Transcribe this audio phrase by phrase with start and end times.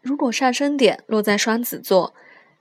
[0.00, 2.14] 如果上升点落在双子座，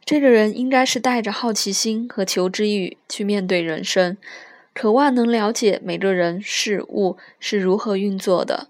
[0.03, 4.17] 这个人应该是带着好奇心和求知欲去面对人生，
[4.73, 8.67] 渴望能了解每个人事物是如何运作的。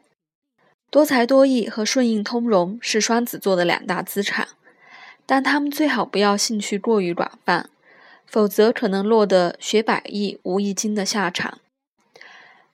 [0.89, 4.47] 多才多艺和顺应通融是双子座的两大资产，
[5.25, 7.69] 但他们最好不要兴趣过于广泛，
[8.25, 11.59] 否则可能落得学百艺无一精的下场。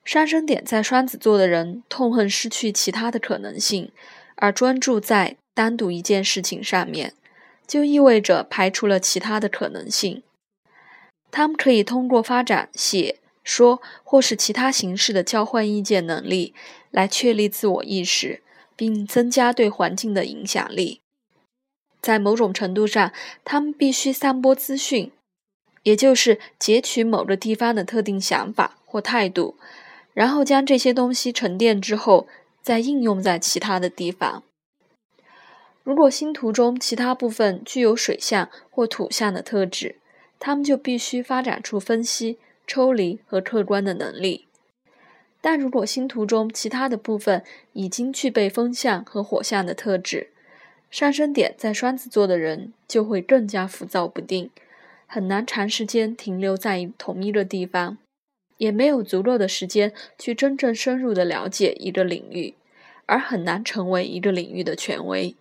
[0.04, 3.90] 上升点在双子座的人痛恨失去其他的可能性，
[4.36, 7.14] 而专注在单独一件事情上面，
[7.66, 10.22] 就意味着排除了其他的可能性。
[11.30, 16.54] 他们可以通过发展写、说或是其他形式的交换意见能力。
[16.90, 18.40] 来确立自我意识，
[18.76, 21.00] 并增加对环境的影响力。
[22.00, 23.12] 在某种程度上，
[23.44, 25.10] 他们必须散播资讯，
[25.82, 29.56] 也就是截取某个地方的特定想法或态度，
[30.12, 32.28] 然后将这些东西沉淀之后，
[32.62, 34.44] 再应用在其他的地方。
[35.84, 39.96] 如果星图中其他部分具有水象或土象的特质，
[40.40, 44.46] 他们就必须发展出分析、抽离和客观的能力。
[45.42, 50.30] 但如果星图中其他的部分已经具备风象和火象的特质，
[50.90, 54.48] 上升点在双子座的人就会更加浮躁不定，
[55.06, 57.98] 很难长时间停留在同一个地方，
[58.56, 62.54] 也没有足够的时间去真正深入的了解一个领域，
[63.04, 65.36] 而很难成为一个领域的权威。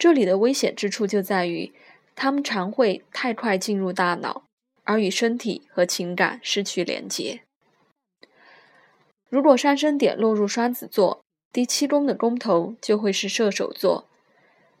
[0.00, 1.74] 这里的危险之处就在于，
[2.16, 4.44] 他们常会太快进入大脑，
[4.84, 7.42] 而与身体和情感失去连结。
[9.28, 11.20] 如果上升点落入双子座，
[11.52, 14.06] 第七宫的宫头就会是射手座。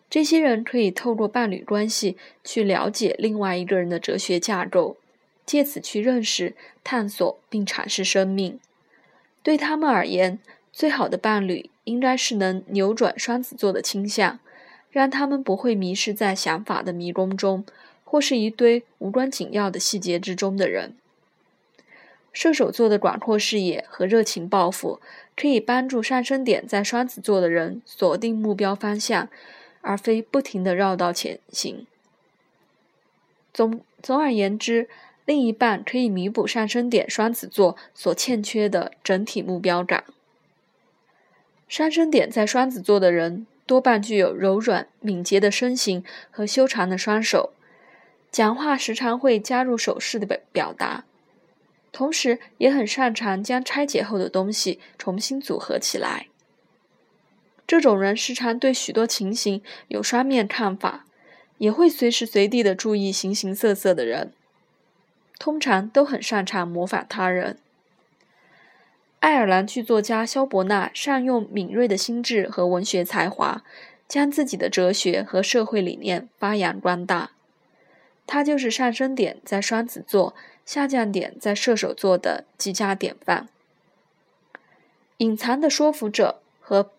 [0.08, 4.96] 这些人可以透过伴侣关系去了解另外一个人的哲学架构，
[5.44, 8.58] 借此去认识、探索并阐释生命。
[9.42, 10.38] 对他们而言，
[10.72, 14.40] 最好的伴侣应该是能扭转双子座的倾向，
[14.90, 17.64] 让他们不会迷失在想法的迷宫中，
[18.04, 20.94] 或是一堆无关紧要的细节之中的人。
[22.32, 25.00] 射手座的广阔视野和热情抱负，
[25.36, 29.28] 可以帮助上升点在双子座的人锁定目标方向，
[29.80, 31.86] 而非不停地绕道前行。
[33.52, 34.88] 总总而言之，
[35.24, 40.04] 另一半可以弥补上升点双子座所欠缺的整体目标感。
[41.68, 47.52] 上升点在双子座的人多半具有柔软敏捷的身形和修长的双手，
[48.32, 51.04] 讲话时常会加入手势的表表达。
[51.92, 56.26] 同时，也很擅长将拆解后的东西重新组合起来。
[57.64, 61.04] 这种人时常对许多情形有双面看法，
[61.58, 64.32] 也会随时随地的注意形形色色的人。
[65.38, 67.60] 通常都很擅长模仿他人。
[69.20, 73.62] 爱尔兰剧作家肖伯纳善用敏锐的心智和文学才华，
[74.08, 77.30] 将自己的哲学和社会理念发扬光大。
[78.26, 80.34] 他就是上升点在双子座。
[80.66, 83.48] 下降点在射手座的极佳典范。
[85.16, 86.92] 隐藏的说服者和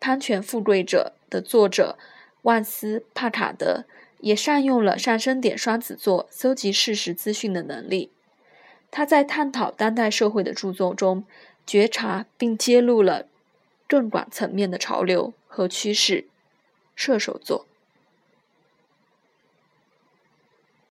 [0.00, 1.96] 攀权富贵者的作者
[2.40, 3.84] 万斯帕卡德
[4.18, 8.10] 也善用了上升点双子座搜集事实资讯的能力。
[8.90, 11.22] 他在探讨当代社会的著作中，
[11.66, 13.26] 觉察并揭露了
[13.88, 16.26] 更广层面的潮流和趋势。
[16.94, 17.66] 射手座。